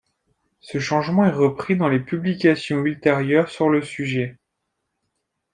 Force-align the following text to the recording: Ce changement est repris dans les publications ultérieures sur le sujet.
Ce 0.61 0.79
changement 0.79 1.25
est 1.25 1.29
repris 1.31 1.77
dans 1.77 1.87
les 1.87 1.99
publications 1.99 2.83
ultérieures 2.83 3.49
sur 3.49 3.69
le 3.69 3.83
sujet. 3.83 4.39